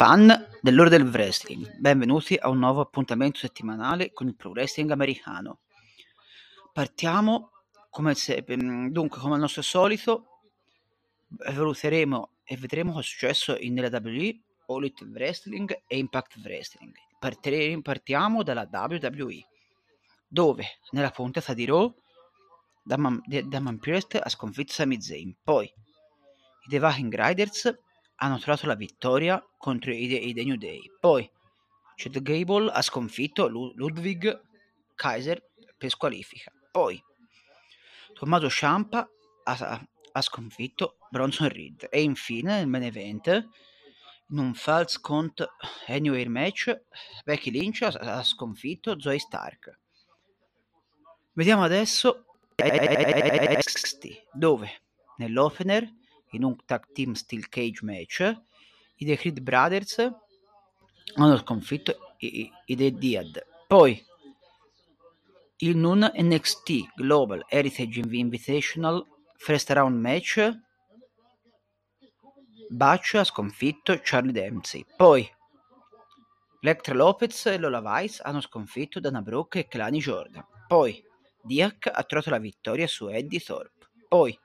[0.00, 5.58] Fan dell'ora del wrestling, benvenuti a un nuovo appuntamento settimanale con il pro wrestling americano.
[6.72, 7.50] Partiamo
[7.90, 10.40] come se, mm, dunque, come al nostro solito,
[11.28, 16.94] valuteremo e vedremo cosa è successo in WWE, All Elite Wrestling e Impact Wrestling.
[17.82, 19.46] Partiamo dalla WWE,
[20.26, 21.94] dove nella puntata di Raw
[22.82, 27.78] Daman Priest ha sconfitto Sami Zayn, poi i The Viking Riders
[28.22, 30.90] hanno trovato la vittoria contro i, i The New Day.
[30.98, 31.28] Poi
[31.94, 34.40] Chad Gable ha sconfitto Ludwig
[34.94, 35.42] Kaiser
[35.76, 36.52] per squalifica.
[36.70, 37.02] Poi
[38.14, 39.08] Tommaso Ciampa
[39.44, 41.88] ha, ha sconfitto Bronson Reed.
[41.90, 43.26] E infine nel main event
[44.30, 45.46] in un false count
[45.86, 46.78] anywhere match
[47.24, 49.78] Becky Lynch ha, sconfitto Zoe Stark.
[51.32, 52.26] Vediamo adesso
[52.62, 54.82] NXT dove
[55.16, 55.99] nell'opener
[56.30, 58.20] in un tag team steel cage match,
[58.96, 59.96] i The Creed Brothers
[61.14, 63.46] hanno sconfitto i, i, i The Diad.
[63.66, 64.04] Poi,
[65.58, 69.04] in un NXT Global Heritage Invitational
[69.36, 70.58] First Round Match,
[72.68, 74.84] Butch ha sconfitto Charlie Dempsey.
[74.96, 75.28] Poi,
[76.60, 80.46] Electra Lopez e Lola Vice hanno sconfitto Dana Brooke e Kalani Jordan.
[80.66, 81.02] Poi,
[81.42, 83.88] Diak ha trovato la vittoria su Eddie Thorpe.
[84.06, 84.38] Poi,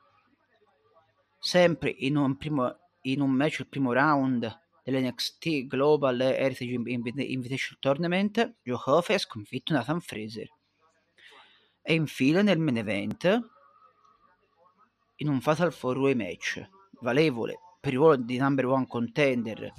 [1.46, 8.56] sempre in un, primo, in un match il primo round dell'NXT Global Heritage Invitation Tournament,
[8.64, 10.48] Joe Hofe ha sconfitto Nathan Fraser.
[11.84, 13.52] E infine nel main event,
[15.18, 16.68] in un Fatal 4-Way match,
[17.02, 19.72] valevole per il ruolo di number one contender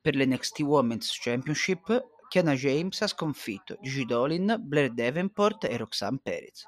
[0.00, 6.64] per l'NXT Women's Championship, Kiana James ha sconfitto Gigi Dolin, Blair Davenport e Roxanne Perez.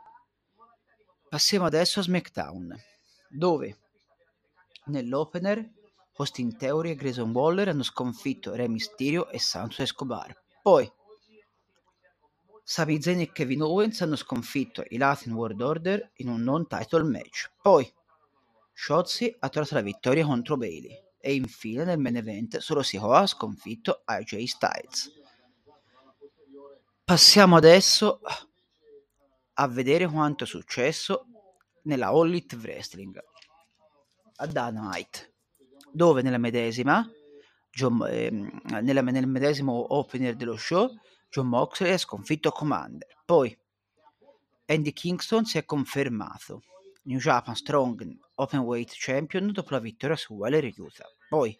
[1.31, 2.93] Passiamo adesso a SmackDown
[3.35, 3.79] dove
[4.87, 5.71] nell'opener
[6.17, 10.35] Austin Theory e Grayson Waller hanno sconfitto Re Mysterio e Santos Escobar.
[10.63, 10.91] Poi
[12.63, 17.51] Sami Zayn e Kevin Owens hanno sconfitto i Latin World Order in un non-title match.
[17.61, 17.93] Poi
[18.73, 21.03] Shotzi ha trovato la vittoria contro Bailey.
[21.19, 25.11] E infine nel main event solo Sikoa ha sconfitto AJ Styles.
[27.03, 28.21] Passiamo adesso
[29.55, 31.27] a vedere quanto è successo
[31.85, 33.19] nella All Elite Wrestling
[34.37, 35.35] a Dynamite,
[35.91, 37.09] dove nella medesima
[37.71, 40.89] John, eh, nella, nel medesimo opener dello show
[41.29, 43.09] John Moxley ha sconfitto Commander.
[43.25, 43.57] Poi
[44.67, 46.63] Andy Kingston si è confermato
[47.03, 51.09] New Japan Strong Openweight Champion dopo la vittoria su Waller Utah.
[51.29, 51.57] Poi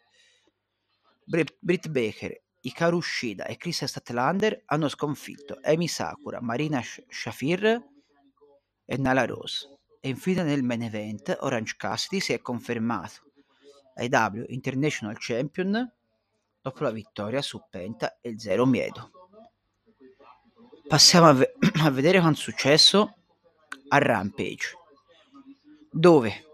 [1.25, 7.83] Britt, Britt Baker, Hikaru Shida e Chris Statlander hanno sconfitto Amy Sakura, Marina Shafir
[8.85, 9.69] e Nala Rose.
[10.05, 13.23] E infine nel main event Orange Cassidy si è confermato
[13.95, 15.91] AEW International Champion
[16.61, 19.11] dopo la vittoria su Penta e Zero Miedo.
[20.87, 23.17] Passiamo a, ve- a vedere quanto è successo
[23.89, 24.77] a Rampage,
[25.91, 26.45] dove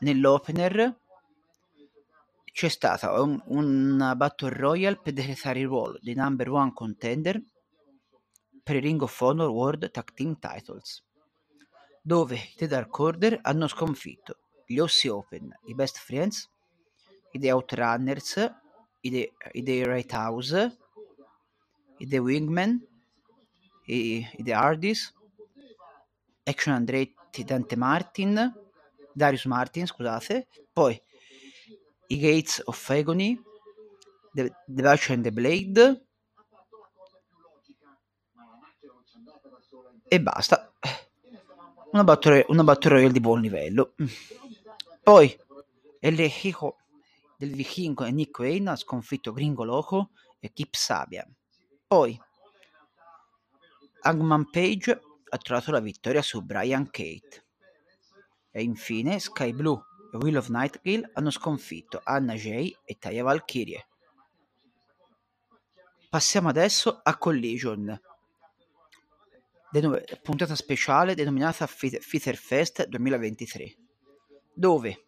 [0.00, 0.98] nell'opener
[2.46, 7.40] c'è stata un, una Battle Royale per decretare il ruolo di number one contender
[8.60, 11.04] per il Ring of Honor World Tag Team Titles
[12.02, 16.50] dove i The Dark Order hanno sconfitto gli Ossi Open, i Best Friends,
[17.32, 18.36] i The Outrunners,
[19.00, 20.78] i The, i The Right House,
[21.98, 22.84] i The Wingmen,
[23.86, 25.14] i, i The Hardys,
[26.44, 28.52] Action Andretti, Dante Martin,
[29.14, 31.00] Darius Martin, scusate, poi
[32.08, 33.40] i Gates of Agony,
[34.34, 36.06] The, the Butcher and the Blade
[40.08, 40.71] e basta
[41.92, 43.94] una batteria, una batteria di buon livello.
[45.02, 45.38] Poi
[46.00, 46.76] El Hijo
[47.36, 50.10] del Vichingo e Nick Wayne ha sconfitto Gringo Loco
[50.40, 51.34] e Kip Sabian.
[51.86, 52.18] Poi
[54.02, 57.44] Hangman Page ha trovato la vittoria su Brian Kate.
[58.50, 59.80] E infine Sky Blue
[60.12, 63.86] e Will of Nightgale hanno sconfitto Anna Jay e Taya Valkyrie.
[66.08, 67.98] Passiamo adesso a Collision
[69.72, 73.76] denov- puntata speciale denominata Fitter Fest 2023,
[74.54, 75.04] dove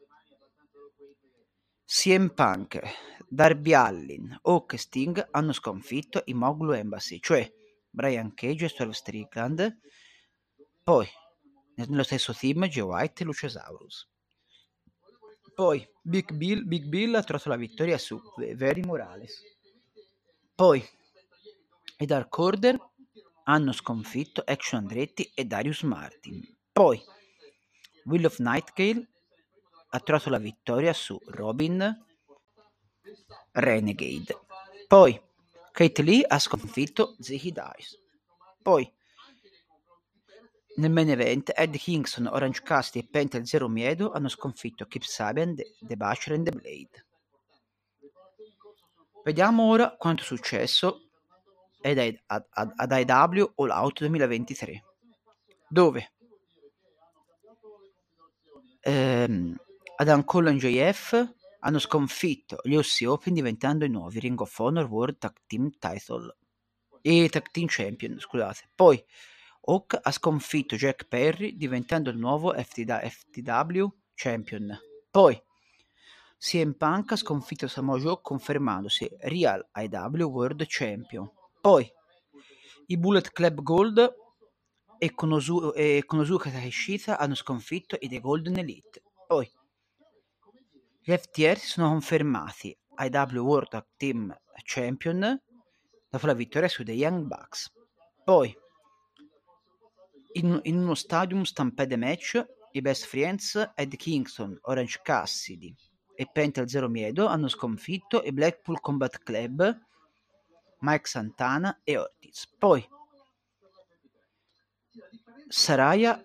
[1.85, 2.81] CM Punk,
[3.29, 7.49] Darby Allin, Hawk e Sting hanno sconfitto i Moglu Embassy, cioè
[7.91, 9.79] Brian Cage e Swerve Strickland,
[10.83, 11.07] poi
[11.77, 14.11] nello stesso team Joe White e Luciasaurus.
[15.55, 18.21] Poi Big Bill, Big Bill ha trovato la vittoria su
[18.55, 19.41] Very Morales.
[20.55, 20.83] Poi
[21.99, 22.79] i Dark Order
[23.45, 26.41] hanno sconfitto Action Andretti e Darius Martin.
[26.73, 27.01] Poi
[28.05, 29.09] Will of Nightgale
[29.91, 32.05] ha trovato la vittoria su Robin
[33.53, 34.39] Renegade.
[34.87, 35.21] Poi
[35.73, 38.01] Kate Lee ha sconfitto Zicky Dice.
[38.63, 38.93] Poi
[40.77, 45.55] nel main event Ed Kingston, Orange Cassidy e Penta Zero Miedo hanno sconfitto Kip Sabian,
[45.55, 47.07] The, Butcher e The Blade.
[49.23, 51.04] Vediamo ora quanto è successo
[51.91, 54.85] ad, ad, ad, IW All Out 2023,
[55.69, 56.13] dove
[58.81, 59.57] ehm,
[59.97, 64.87] Adam Cole e JF hanno sconfitto gli OC Open diventando i nuovi Ring of Honor
[64.87, 66.37] World Tag Team Title
[67.01, 68.71] e Tag Team Champion, scusate.
[68.75, 69.03] Poi
[69.67, 74.79] Hawk ha sconfitto Jack Perry diventando il nuovo FTW, FTW Champion.
[75.11, 75.41] Poi
[76.39, 81.31] CM Punk ha sconfitto Samoa Joe confermandosi Real IW World Champion.
[81.65, 81.91] Poi
[82.89, 84.15] i Bullet Club Gold
[84.99, 89.03] e Konosu- e Konosuke Takeshita hanno sconfitto i The Golden Elite.
[89.27, 89.51] Poi
[91.01, 95.43] gli FTR si sono confermati IW World Tag Team Champion
[96.11, 97.73] dopo la vittoria su The Young Bucks.
[98.25, 98.55] Poi
[100.33, 105.75] in, in uno stadium stampede match i Best Friends, Ed Kingston, Orange Cassidy
[106.15, 109.93] e Pentel Zero Miedo hanno sconfitto i Blackpool Combat Club,
[110.85, 112.47] Mike Santana e Ortiz.
[112.59, 112.87] Poi
[115.49, 116.23] Saraya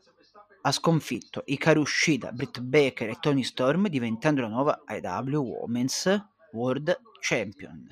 [0.61, 6.21] ha sconfitto Hikaru Shida, Britt Baker e Tony Storm diventando la nuova IW Women's
[6.51, 7.87] World Champion.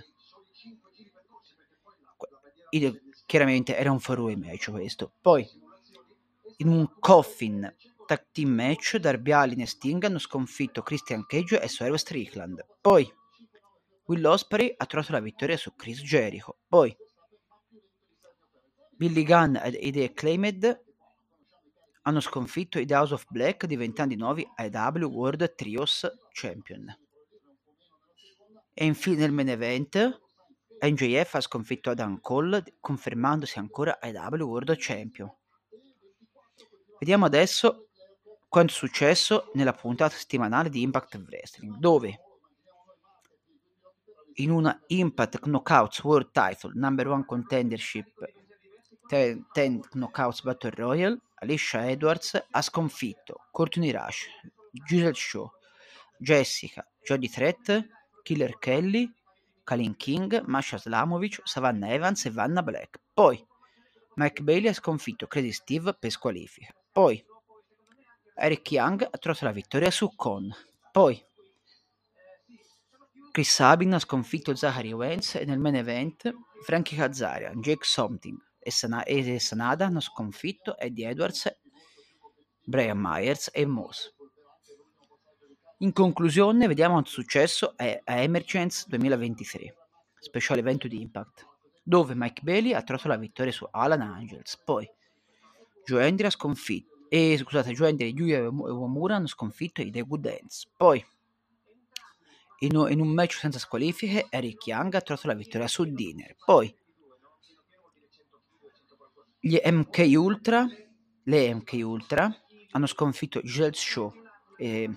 [3.26, 5.14] Chiaramente era un four match questo.
[5.22, 5.48] Poi
[6.58, 7.74] in un coffin
[8.06, 12.66] tag team match Darby Allin e Sting hanno sconfitto Christian Cage e Swerve Strickland.
[12.82, 13.10] Poi
[14.08, 16.60] Will Ospreay ha trovato la vittoria su Chris Jericho.
[16.68, 16.96] Poi
[18.92, 20.84] Billy Gunn e The Acclaimed
[22.04, 26.98] hanno sconfitto i The House of Black diventando i nuovi IW World Trios Champion.
[28.74, 30.22] E infine nel main event
[30.80, 35.30] NJF ha sconfitto Adam Cole confermandosi ancora IW World Champion.
[37.00, 37.90] Vediamo adesso
[38.48, 42.22] quanto è successo nella puntata settimanale di Impact Wrestling, dove
[44.40, 48.08] in una Impact Knockouts World Title Number One Contendership
[49.08, 54.28] 10 Knockouts Battle Royale, Alicia Edwards ha sconfitto Courtney Rush,
[54.86, 55.50] Giselle Shaw,
[56.18, 57.88] Jessica, Jodie Threat,
[58.22, 59.12] Killer Kelly,
[59.64, 63.00] Kalin King, Masha Slamovic, Savannah Evans e Vanna Black.
[63.14, 63.44] Poi
[64.16, 66.74] Mike Bailey ha sconfitto Crazy Steve per squalifica.
[66.92, 67.24] Poi
[68.36, 70.54] Eric Young ha trovato la vittoria su Con.
[70.92, 71.24] Poi
[73.38, 78.72] Chris Sabin ha sconfitto Zachary Wentz e nel main event Frankie Kazarian, Jake Something e,
[78.72, 81.48] Sana- e Sanada hanno sconfitto Eddie Edwards,
[82.64, 84.12] Brian Myers e Moss.
[85.82, 89.76] In conclusione, vediamo quanto successo a Emergence 2023,
[90.18, 91.46] speciale evento di Impact,
[91.84, 94.90] dove Mike Bailey ha trovato la vittoria su Alan Angels, poi
[95.86, 100.02] Joe Hendry ha sconfitto e scusate, Joe Hendry e Yuya Uemura hanno sconfitto i The
[100.02, 100.68] Good Ends.
[100.76, 101.06] Poi
[102.60, 106.36] in, in, un match senza squalifiche Eric Young ha trovato la vittoria su Dinner.
[106.44, 106.74] Poi
[109.40, 110.68] gli MK Ultra,
[111.24, 112.30] le MK Ultra
[112.72, 114.12] hanno sconfitto Giselle Shaw
[114.58, 114.90] e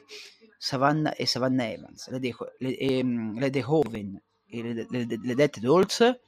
[0.56, 5.34] Savannah, e Savannah Evans, le, De, le, e, le De Hoven e le, le, le
[5.34, 6.20] Dead Dolls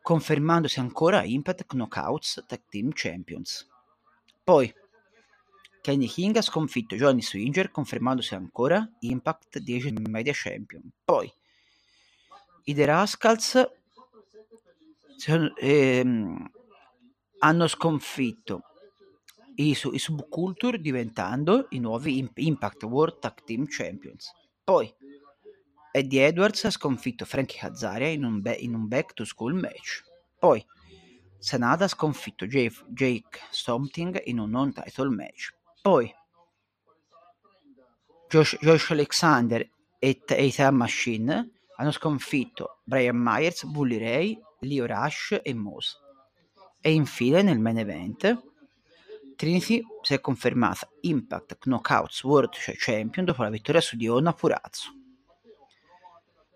[0.00, 3.68] confermandosi ancora Impact Knockouts Tag Team Champions.
[4.42, 4.72] Poi
[5.88, 10.82] Kenny King ha sconfitto Johnny Swinger confermandosi ancora Impact 10 Media Champion.
[11.02, 11.32] Poi
[12.64, 13.70] i The Rascals
[15.56, 16.50] ehm,
[17.38, 18.60] hanno sconfitto
[19.54, 24.30] i, i Subculture diventando i nuovi Impact World Tag Team Champions.
[24.62, 24.94] Poi
[25.90, 30.02] Eddie Edwards ha sconfitto Frankie Kazarian in un, be- un back to school match.
[30.38, 30.62] Poi
[31.38, 35.56] Sanada ha sconfitto Jake, Something in un non title match.
[35.80, 36.12] Poi
[38.28, 39.68] Josh, Josh Alexander
[39.98, 45.96] e, e Machine hanno sconfitto Brian Myers, Bully Ray, Leo Rush e Moose.
[46.80, 48.46] E infine nel main event
[49.38, 54.92] Trinity si è confermata Impact Knockouts World Champion dopo la vittoria su Diona Purazzo.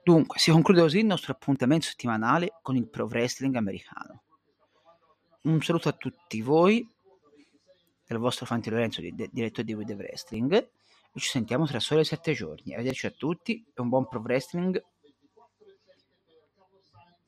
[0.02, 4.24] Dunque, si conclude così il nostro appuntamento settimanale con il pro wrestling americano.
[5.42, 6.84] Un saluto a tutti voi,
[8.12, 10.52] dal vostro Fanti Lorenzo, direttore di We The Wrestling,
[11.14, 12.72] e ci sentiamo tra soli sette giorni.
[12.72, 14.82] Arrivederci a tutti e un buon pro wrestling.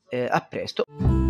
[0.09, 1.24] Eh, a presto.